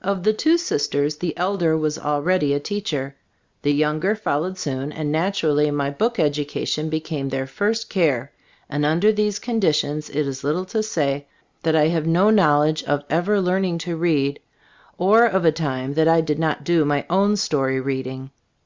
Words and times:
Of 0.00 0.22
the 0.22 0.32
two 0.32 0.56
sisters, 0.56 1.16
the 1.16 1.36
elder 1.36 1.76
was 1.76 1.98
al 1.98 2.22
ready 2.22 2.54
a 2.54 2.58
teacher. 2.58 3.16
The 3.60 3.70
younger 3.74 4.14
fol 4.14 4.40
lowed 4.40 4.56
soon, 4.56 4.90
and 4.92 5.12
naturally 5.12 5.70
my 5.70 5.90
book 5.90 6.18
ed 6.18 6.32
ucation 6.32 6.88
became 6.88 7.28
their 7.28 7.46
first 7.46 7.90
care, 7.90 8.32
and 8.70 8.86
under 8.86 9.12
these 9.12 9.38
conditions 9.38 10.08
it 10.08 10.26
is 10.26 10.42
little 10.42 10.64
to 10.64 10.82
say, 10.82 11.26
that 11.64 11.76
I 11.76 11.88
have 11.88 12.06
no 12.06 12.30
knowledge 12.30 12.82
of 12.84 13.04
ever 13.10 13.34
18 13.34 13.42
XZbt 13.42 13.44
Stores 13.44 13.44
of 13.44 13.44
As 13.44 13.44
Cbll&boofc 13.44 13.44
learning 13.52 13.78
to 13.80 13.96
read, 13.98 14.40
or 14.96 15.26
of 15.26 15.44
a 15.44 15.52
time 15.52 15.92
that 15.92 16.08
I 16.08 16.22
did 16.22 16.38
not 16.38 16.64
do 16.64 16.86
my 16.86 17.04
own 17.10 17.36
story 17.36 17.78
reading. 17.78 18.30